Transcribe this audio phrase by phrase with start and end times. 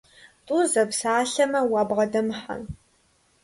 [0.45, 2.55] ТӀу зэпсалъэмэ, уабгъэдэмыхьэ.